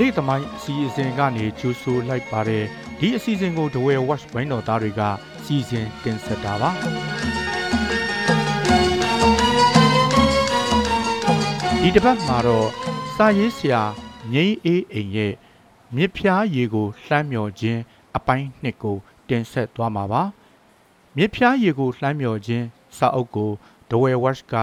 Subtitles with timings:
[0.00, 2.64] ဒလိသမိုင်းအစီအစဉ်ကနေကြိုးဆိုလိုက်ပါတယ်
[2.98, 5.00] ဒီအစီအစဉ်ကိုဒဝဲ watch ဘိုင်းတော်သားတွေက
[5.44, 6.70] စီစဉ်တင်ဆက်တာပါ
[11.82, 12.68] ဒီတစ်ပတ်မှာတော့
[13.14, 13.82] စာရေးဆရာ
[14.32, 15.34] ငိမ့်အေးအိမ်ရဲ့
[15.96, 17.80] မြစ်ဖျားရေကိုလှမ်းမြော်ခြင်း
[18.16, 18.96] အပိုင်းနှစ်ကို
[19.28, 20.22] တင်ဆက်သွားမှာပါ
[21.16, 23.50] မြစ်ဖျားရေကိုလှမ်းမြော်ခြင်းစာအုပ်ကို
[23.90, 24.56] ဒဝဲ watch က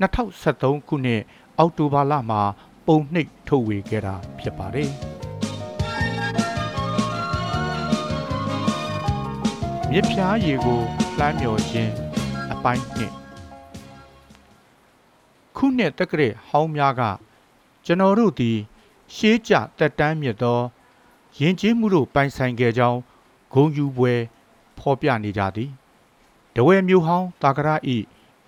[0.00, 1.22] 2023ခုနှစ်
[1.58, 2.42] အောက်တိုဘာလမှာ
[2.86, 4.90] ပုံနှိပ်ထုတ်ဝေခဲ့တာဖြစ်ပါတယ်
[9.90, 10.80] မြစ်ဖျားရေကို
[11.18, 11.92] လှမ်းမြော်ခြင်း
[12.52, 13.12] အပိုင်းနှစ်
[15.56, 17.02] ခုနှစ်တက္ကရာဟောင်းများက
[17.84, 18.58] ကျွန်တော်တို့သည်
[19.14, 20.60] ရှေးကြတက်တန်းမြစ်သော
[21.38, 23.00] ယဉ်ကျေးမှုတို့ပိုင်ဆိုင်ခဲ့ကြောင်း
[23.52, 24.14] ဂုံယူပွဲ
[24.78, 25.70] ဖော်ပြနေကြသည်
[26.54, 27.96] တဝဲမျိုးဟောင်းတာကရဤ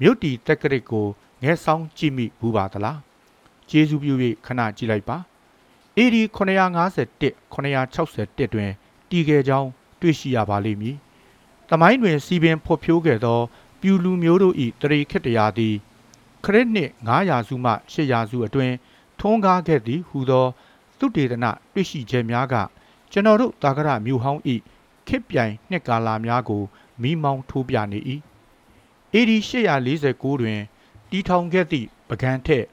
[0.00, 1.06] မြို့တီတက္ကရာကို
[1.42, 2.98] ငဲဆောင်ကြည့်မိဘူးပါသလား
[3.70, 4.14] ကျေးဇူးပြု၍
[4.46, 5.16] ခဏကြည့်လိုက်ပါ
[5.98, 8.70] AD 951 961တွင်
[9.10, 9.68] တည်ခဲ့ကြောင်း
[10.00, 10.96] တွေ့ရှိရပါလိမ့်မည်။
[11.70, 13.40] တမိုင်းတွင်စီပင်ဖော်ဖြိုးခဲ့သော
[13.80, 15.74] ပြူလူမျိုးတို့၏တရေခစ်တရားသည်
[16.44, 18.74] ခရစ်နှစ်900စုမှ800စုအတွင်း
[19.20, 20.46] ထွန်းကားခဲ့သည်ဟူသော
[20.98, 22.54] သုတေသနတွေ့ရှိချက်များက
[23.12, 24.42] ကျွန်တော်တို့တာကရမြို့ဟောင်း၏
[25.08, 26.62] ခစ်ပြိုင်နှစ်ကာလများကို
[27.02, 27.98] မိမောင်းထိုးပြနေ၏။
[29.14, 29.30] AD
[29.86, 30.60] 849တွင်
[31.10, 32.64] တီထောင်ခဲ့သည့်ပကံထက်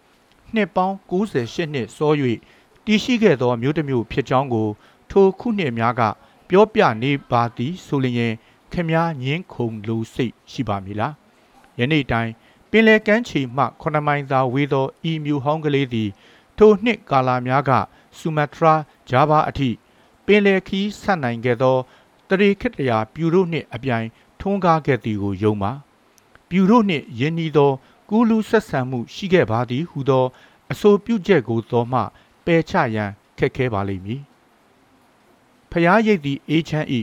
[0.55, 2.11] နှစ်ပေါင်း98နှစ်စော၍
[2.85, 4.67] တည်ရှိခဲ့သောမြို့တစ်မြို့ဖြစ်ကြောင်းကို
[5.11, 6.01] ထိုခုနှစ်များက
[6.49, 8.33] ပြောပြနေပါသည်ဆိုလျင်
[8.71, 11.13] ခင်များညင်းခုန်လူစိတ်ရှိပါမည်လား
[11.79, 12.31] ယနေ့တိုင်
[12.71, 16.09] ပင်လယ်ကမ်းခြေမှ9မိုင်သာဝေးသောဤမြို့ဟောင်းကလေးသည်
[16.57, 17.71] ထိုနှစ်ကာလများက
[18.17, 18.73] ဆူမတ်ထရာ
[19.09, 19.69] ဂျာဗာအထိ
[20.25, 21.77] ပင်လယ်ခီးဆက်နိုင်ခဲ့သော
[22.29, 24.07] တရေခစ်တရာပြူတို့နှင့်အပြိုင်
[24.39, 25.71] ထွန်းကားခဲ့သည်ကိုယုံပါ
[26.49, 27.71] ပြူတို့နှင့်ယင်းဤသော
[28.15, 30.25] ကူးလူဆက်ဆံမှုရှိခဲ့ပါသည်ဟုသော
[30.71, 31.99] အဆိုပြုချက်ကိုသောမှ
[32.45, 34.21] ပယ်ချရန်ခက်ခဲပါလိမ့်မည်
[35.71, 36.99] ဖျားရိပ်သည်အေးချမ်းဤ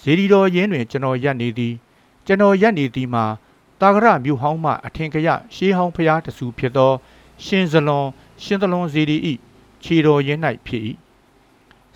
[0.00, 1.74] ဇေဒီတော်ရင်းတွင်ကျွန်တော်ရက်နေသည်
[2.26, 3.24] ကျွန်တော်ရက်နေသည်မှာ
[3.80, 6.92] တာဂရမြို့ဟောင်းမှအထင်ကရရှေးဟောင်းဖျားတဆူဖြစ်သော
[7.44, 8.06] ရှင်ဇလွန်
[8.42, 9.32] ရှင်သလွန်ဇေဒီဤ
[9.82, 10.82] ခြေတော်ရင်း၌ဖြစ်၏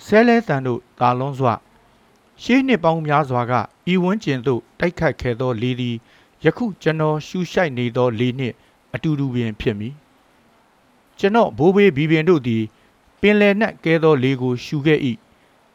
[0.05, 1.55] ဆဲလဲတန်တို့တာလွန်းစွာ
[2.43, 3.53] ရှေးနှစ်ပေါင်းများစွာက
[3.93, 5.97] ဤဝန်းကျင်သို့တိုက်ခတ်ခဲ့သောလေသည်
[6.45, 8.55] ယခုကျွန်တော်ရှူရှိုက်နေသောလေနှင့်
[8.95, 9.95] အတူတူပင်ဖြစ်မည်
[11.19, 12.63] ကျွန်တော်ဘိုးဘေးဘီပင်တို့သည်
[13.21, 14.99] ပင်လယ်နက်ကဲသောလေကိုရှူခဲ့၏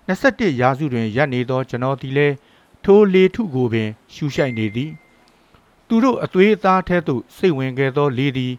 [0.07, 2.35] 21ရာစုတွင်ရပ်နေသောကျွန်တော်သည်လည်း
[2.83, 4.91] ထိုလေထုကိုပင်ရှူရှိုက်နေသည်
[5.87, 8.53] သူတို့အသွေးအသားထဲသို့စိတ်ဝင်ခဲ့သောလေသည်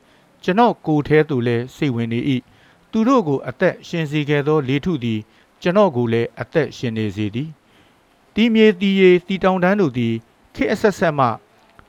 [0.45, 2.21] ကျွန်တော်ကိုယ်ထဲသို့လည်းစိတ်ဝင်နေ၏
[2.91, 5.21] သူတို့ကိုအသက်ရှင်စေခဲ့သောလေထုသည်
[5.63, 7.49] ကျွန်တော်ကိုလည်းအသက်ရှင်နေစေသည်
[8.35, 10.15] တီမြေတီရီတီတောင်တန်းတို့သည်
[10.55, 11.27] ခေတ်အဆက်ဆက်မှ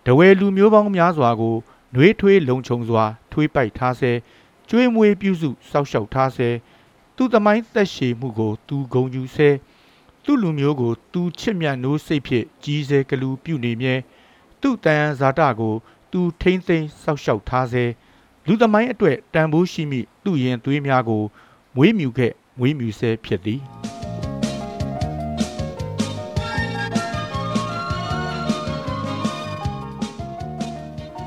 [0.05, 1.55] တဝဲလူမျိုးပေါင်းများစွာကို
[1.93, 4.11] နှွေးထွေးလုံခြုံစွာ ထွေးပိုက်ထားဆဲ
[4.69, 6.49] ကျွေးမွေးပြုစုစောက်ရှောက်ထားဆဲ
[7.15, 9.49] သူသမိုင်းသက်ရှည်မှုကိုသူဂုံယူဆဲ
[10.23, 13.95] သူလူမျိုးကိုသူချစ်မြတ်နိုးစိတ်ဖြင့်ကြီးစဲကလူပြုနေမြဲ
[14.61, 15.73] သူတန်ရန်ဇာတကို
[16.11, 17.83] သူထိမ့်သိမ်းစောက်ရှောက်ထားဆဲ
[18.47, 21.23] လူသမိုင်းအတွက်တန်ဖိုးရှိမိသူရင်သွေးများကို
[21.75, 23.80] မွေးမြူခဲ့မွေးမြူဆဲဖြစ်သည်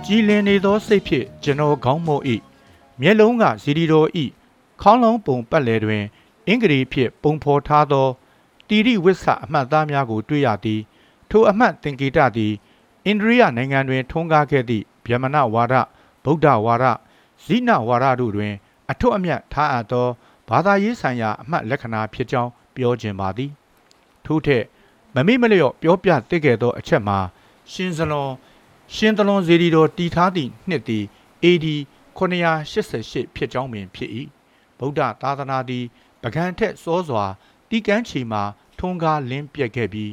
[0.07, 2.23] ကြည်လင်နေသောစိတ်ဖြင့်ကျွန်တော်ခေါင်းမော့၏
[3.01, 4.09] မျက်လုံးကဇီဒီတော်၏
[4.83, 6.03] ခေါင်းလုံးပုံပတ်လည်တွင်
[6.47, 8.09] အင်္ဂလိပ်ဖြင့်ပုံဖော်ထားသော
[8.69, 10.81] တီရိဝိဆအမှတ်သားများကိုတွေ့ရသည်
[11.31, 12.53] ထိုအမှတ်သင်္ကေတသည်
[13.07, 15.75] အိန္ဒြိယနိုင်ငံတွင် ထွန်းကားခဲ့သည့်ဗျမနဝါဒ
[16.25, 16.85] ဗုဒ္ဓဝါဒ
[17.45, 18.55] ဇိနဝါဒတို့တွင်
[18.91, 20.07] အထွတ်အမြတ်ထားအပ်သော
[20.49, 23.51] ဘာသာရေးဆိုင်ရာအမှတ်လက္ခဏာဖြစ်ကြောင်းပြောခြင်းပါသည်
[24.25, 24.65] ထို့ထက်
[25.15, 27.19] မမိမလျော့ပြောပြသိခဲ့သောအချက်မှာ
[27.73, 28.31] ရှင်စလွန်
[28.93, 31.05] ရှင်သလွန်ဇေဒီတော်တည်ထားသည့်နှစ်သည်
[31.45, 31.67] AD
[32.19, 34.11] 988ဖြစ်ကြောင်းပင်ဖြစ်၏
[34.79, 35.85] ဗုဒ္ဓသာသနာသည်
[36.23, 37.25] ပကံထက်စောစွာ
[37.69, 38.43] တီကန်းချီမှာ
[38.79, 40.13] ထွန်းကားလင်းပြက်ခဲ့ပြီး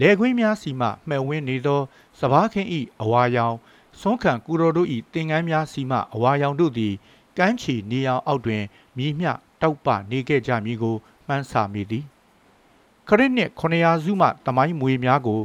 [0.00, 1.80] လေခွင်းများစီမှမှဲ့ဝင်းနေသော
[2.20, 3.56] စဘာခင်ဤအဝါရောင်
[4.00, 6.94] ဆွမ်းခံကူတော်တို့ဤတင်ကန်းများစီမှအဝါရောင်တို့သည်
[7.38, 8.62] ကန်းချီနေအောင်အောက်တွင်
[8.96, 9.30] မြည်မျှ
[9.60, 10.96] တောက်ပနေခဲ့ကြမည်ကို
[11.26, 12.04] မှန်းဆမိသည်
[13.08, 15.40] ခရစ်နှစ်900စုမှတမိုင်းမွေများကို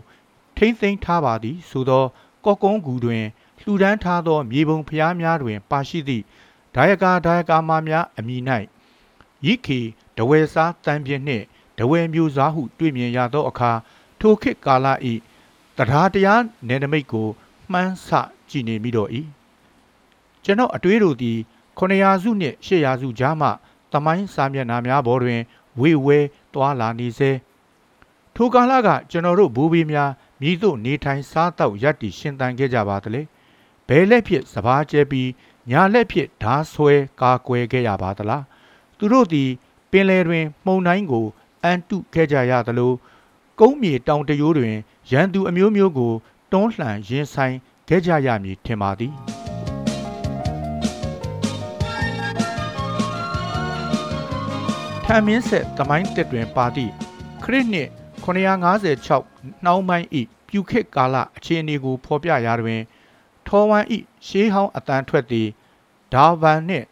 [0.58, 2.06] ထိမ့်သိမ်းထားပါသည်ဆိုသော
[2.46, 3.24] ကော့ကုန်းကူတွင်
[3.62, 6.24] လှူဒန်းထားသောမြေပုံဖျားများတွင် ပါရှိသည့်
[6.76, 8.38] ဒါယကာဒါယကာမများအမိ၌
[9.46, 9.80] ရိခေ
[10.18, 11.44] ဒဝဲစားတန်ပြင်းနှင့်
[11.78, 13.72] ဒဝဲမျိုးစားဟု တွေ့မြင်ရသောအခါ
[14.20, 14.88] ထိုခေတ်ကာလ၏
[15.78, 17.28] တရားတရားနယ်နိမိတ်ကို
[17.72, 18.08] မှန်းဆ
[18.50, 19.10] ကြည့်နေမိတော့၏
[20.44, 21.38] ကျွန်တော်အတွေးတို့သည်
[21.80, 23.50] 900စုနှင့်800စုကြားမှ
[23.92, 25.42] တမိုင်းစာမျက်နှာများပေါ်တွင်
[25.80, 26.20] ဝေဝဲ
[26.54, 27.32] သွာလာနေစေ
[28.36, 30.12] ထိုကာလကကျွန်တော်တို့ဘူဘီများ
[30.42, 33.22] မြည်သို့နေထိုင်စားသောက်ရပ်တည်ရှင်သန်ခဲ့ကြပါသလဲ
[33.88, 35.30] ဘယ်လက်ဖြစ်စဘာကျဲပြီး
[35.72, 38.44] ညာလက်ဖြစ်ဓာဆွဲကာကွယ်ခဲ့ရပါသလား
[38.98, 39.50] သူတို့သည်
[39.92, 41.26] ပင်လယ်တွင်မှုန်တိုင်းကို
[41.64, 42.94] အန်တုခဲ့ကြရသလို
[43.60, 44.76] ကုန်းမြေတောင်တရိုးတွင်
[45.12, 46.14] ရန်သူအမျိုးမျိုးကို
[46.52, 47.56] တွန်းလှန်ရင်ဆိုင်
[47.90, 49.14] ခဲ့ကြရမည်ထင်ပါသည်
[55.06, 56.92] ထမ်းမင်းဆက်သမိုင်းတက်တွင်ပါသည့်
[57.44, 57.90] ခရစ်နှစ်
[58.26, 62.82] 956နှောင်းပိုင်းဤပြုခစ်ကာလအခြေအနေကိုဖော်ပြရာတွင်
[63.48, 65.48] ထောဝမ်ဤရှေးဟောင်းအတန်ထွက်သည်
[66.14, 66.86] ဒါဗန်နှင့်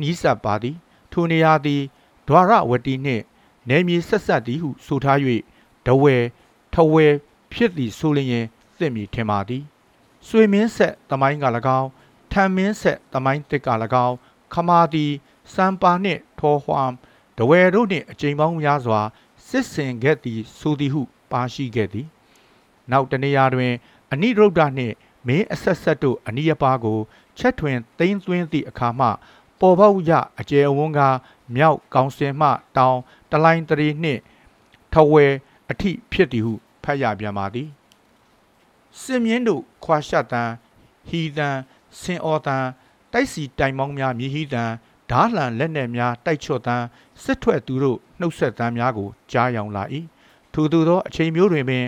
[0.00, 0.76] နီးစပ်ပါသည်
[1.12, 1.82] ထိုနေရာသည်
[2.28, 3.24] ဒွါရဝတီနှင့်
[3.68, 5.18] နယ်မြေဆက်ဆက်သည်ဟုဆိုထား၍
[5.86, 6.16] တဝဲ
[6.74, 7.06] ထဝဲ
[7.52, 8.46] ဖြစ်သည်ဆိုလျင်
[8.78, 9.62] သင့်မည်ထင်ပါသည်
[10.26, 11.44] ဆွေမင်းဆက်သမိုင်းက၎
[11.78, 11.88] င်း
[12.32, 13.68] ထံမင်းဆက်သမိုင်းတစ်က၎
[14.06, 14.16] င်း
[14.52, 15.12] ခမာသည်
[15.54, 16.90] စံပါနှင့်ထောဟွမ်
[17.38, 19.00] တဝဲတို့နှင့်အကြိမ်ပေါင်းများစွာ
[19.48, 22.08] စစ်ဆင်ခဲ့သည်ဆိုသည်ဟု ပါရှိခဲ့သည်
[22.90, 23.72] နောက်တနေရာတွင်
[24.12, 24.94] အနိရုဒ္ဓနှင့်
[25.26, 26.98] မင်းအဆက်ဆက်တို့အနိယပါကို
[27.38, 29.06] ချက်ထွင်သိမ်းသွင်းသည့်အခါမှ
[29.60, 31.00] ပေါ်ပေါက်ရအကျယ်အဝန်းက
[31.54, 32.98] မြောက်ကောင်စင်မှ တောင်
[33.30, 34.20] တလိုင်းတရီနှင့်
[34.92, 35.26] ထဝဲ
[35.70, 37.68] အထိဖြစ်သည်ဟုဖတ်ရပြန်ပါသည်
[39.00, 40.50] စင်မြင့်တို့ခွာရှတ်တန်
[41.08, 41.56] ဟီတန်
[42.00, 42.66] စင်အော်တန်
[43.12, 44.70] တိုက်စီတိုင်မောင်းများမြည်ဟီတန်
[45.10, 46.82] ဓားလှန်လက်နက်များတိုက်ချော့တန်
[47.22, 49.84] စစ်ထွက်သူတို့နှုတ်ဆက်တန်းများကိုကြားယောင်လာ၏
[50.52, 51.84] ထို့သူသောအချိန်မျိုးတွင်ပင်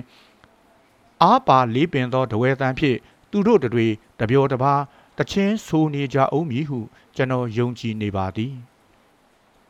[1.23, 2.99] အားပါလေးပင်သောတဝဲတန်းဖြင့်
[3.31, 3.87] သူတို့တွေ
[4.21, 4.81] တပြောတပါး
[5.19, 6.79] တချင်းဆိုနေကြအောင်မည်ဟု
[7.17, 8.55] ကျွန်တော်ယုံကြည်နေပါသည်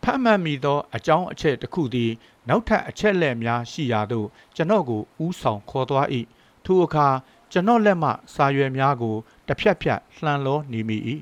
[0.03, 2.11] ဖတ်မှတ်မိသောအကြောင်းအချက်တစ်ခုသည်
[2.49, 6.07] နောက်ထပ်အချက်လက်များရှိရာသို့ကျွန်တော်ကိုဥဆောင်ခေါ်သွား၏
[6.65, 7.07] ထိုအခါ
[7.53, 9.17] ကျွန်တော်လက်မှစာရွက်များကို
[9.47, 10.97] တစ်ဖြတ်ဖြတ်လှန်လောနေမိ၏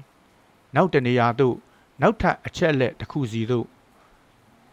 [0.74, 1.56] နောက်တနေရာသို့
[2.00, 3.66] နောက်ထပ်အချက်လက်တစ်ခုစီသို့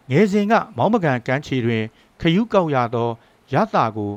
[0.09, 1.83] ငယ်စဉ်ကမောင်းမကန်ကမ်းခြေတွင်
[2.21, 3.09] ခယူးကောက်ရသော
[3.53, 4.11] ရတာကို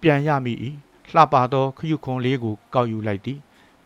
[0.00, 0.54] ပြန်ရမိ၏
[1.14, 3.38] လှပသောခယူးခွန်လေးကိုကောက်ယူလိုက်သည်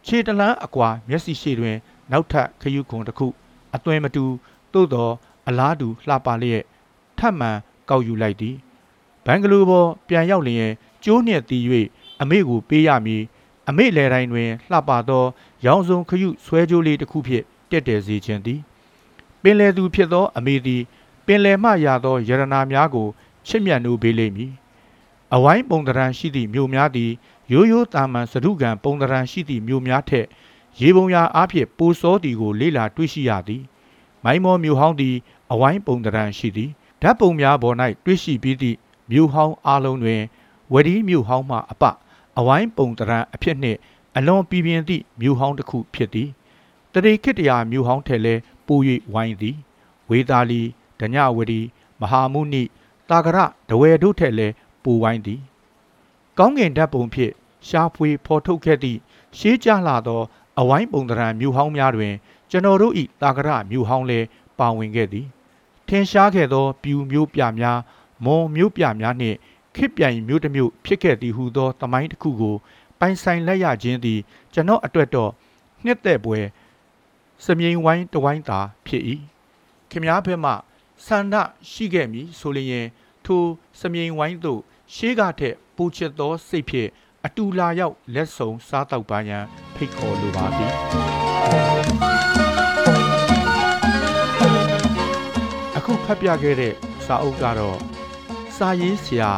[0.06, 1.76] ခြေတလန်းအကွာမျက်စိရှိတွင်
[2.12, 3.26] နောက်ထပ်ခယူးခွန်တစ်ခု
[3.74, 4.24] အသွင်မတူ
[4.72, 5.08] သို့သော
[5.48, 6.62] အလားတူလှပလျက်
[7.18, 7.50] ထပ်မံ
[7.88, 8.56] ကောက်ယူလိုက်သည်
[9.24, 10.70] ဘန်ဂလိုပေါ်ပြန်ရောက်လျင်
[11.04, 11.62] ကျိုးနှင့်တီး၍
[12.20, 13.22] အမေကိုပေးရမည်
[13.68, 15.24] အမေလဲတိုင်းတွင်လှပသော
[15.66, 18.60] ရောင်စုံခရုဆွဲကြိုးလေးတစ်ခုဖြင့် တက်တယ်စေခြင်းသည်
[19.42, 20.82] ပင်လယ်သူဖြစ်သောအမေသည်
[21.26, 23.08] ပင်လယ်မှရသောယရနာများကို
[23.46, 24.52] ချစ်မြတ်နိုးပေးလိမ့်မည်
[25.34, 27.10] အဝိုင်းပုံတရံရှိသည့်မြို့များသည်
[27.52, 30.26] ရိုးရိုးတာမန်စရုကံပုံတရံရှိသည့်မြို့များထက်
[30.80, 33.62] ရေပုံရအားဖြင့်ပိုစောသည်ကိုလေ့လာတွေ့ရှိရသည်
[34.24, 35.16] မိုင်းမောမြို့ဟောင်းသည်
[35.52, 36.70] အဝိုင်းပုံတရံရှိသည်
[37.02, 38.76] ဓာတ်ပုံများပေါ်၌တွေ့ရှိပြီးသည့်
[39.10, 40.22] မြို့ဟောင်းအလုံးတွင်
[40.72, 41.84] ဝဒီမြို့ဟောင်းမှအပ
[42.38, 43.78] အဝိုင်းပုံတရံအဖြစ်နှင့်
[44.16, 46.28] အလွန်ပြည်ပြင်းသည့်မြို့ဟောင်းတစ်ခုဖြစ်သည်
[46.92, 48.34] တရေခိတ္တရာမြို့ဟောင်းထဲလဲ
[48.66, 48.78] ပို၍
[49.12, 49.56] ဝိုင်းသည်
[50.10, 50.62] ဝေသာလီ
[51.00, 51.60] ဒညဝဒီ
[52.00, 52.62] မဟာမုနိ
[53.10, 54.48] တာကရဒဝဲတို့ထက်လဲ
[54.82, 55.40] ပိုဝိုင်းသည်
[56.38, 57.32] ကောင်းကင်ဓာတ်ပုံဖြင့်
[57.68, 58.98] ရှားဖွေဖော်ထုတ်ခဲ့သည့်
[59.38, 60.20] ရှေးကြလာသော
[60.58, 62.14] အဝိုင်းပုံတရံမြို့ဟောင်းများတွင်
[62.50, 64.20] ကျွန်တော်တို့၏တာကရမြို့ဟောင်းလဲ
[64.58, 65.26] ပါဝင်ခဲ့သည်
[65.88, 67.78] ထင်ရှားခဲ့သော ပြူမျိုးပြများ
[68.24, 69.36] မွန်မျိုးပြများနှင့်
[69.76, 72.56] ခစ်ပြိုင်မျိုးတစ်မျိုးဖြစ်ခဲ့သည်ဟုသောသမိုင်းတစ်ခုကို
[72.98, 74.20] ပိုင်ဆိုင်လက်ရခြင်းသည်
[74.52, 75.30] ကျွန်တော်အတွက်တော့
[75.84, 76.38] နှစ်သက်ပွဲ
[77.44, 79.02] စမြိန်ဝိုင်းတဝိုင်းသာဖြစ်၏
[79.90, 80.52] ခင်များဘက်မှ
[81.06, 81.34] ဆန္ဒ
[81.70, 82.86] ရှိခဲ့မည်ဆိုလျင်
[83.24, 83.42] ထို
[83.80, 84.60] စမြိန်ဝိုင်းသို့
[84.94, 86.90] ရှေးကထက်ပူချစ်သောစိတ်ဖြင့်
[87.26, 90.72] အတူလာရောက်လက်ဆောင်စားတော့ပါရန်ဖိတ်ခေါ်လိုပါသည်
[95.76, 96.74] အခုဖတ်ပြခဲ့တဲ့
[97.06, 97.78] စာအုပ်ကတော့
[98.56, 99.30] စာရေးဆရာ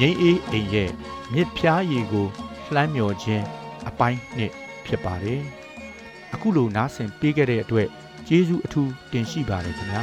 [0.00, 0.90] ငိမ့်အေးအိမ်ရဲ့
[1.32, 2.26] မြစ်ဖျားရည်ကို
[2.74, 3.44] လှမ်းမြော်ခြင်း
[3.88, 4.52] အပိုင်းနှစ်
[4.86, 5.59] ဖြစ်ပါတယ်
[6.34, 7.88] အခုလိုနားဆင်ပေးခဲ့တဲ့အတွက်
[8.28, 10.02] ကျေးဇူးအထူးတင်ရှိပါတယ်ခင်ဗျာ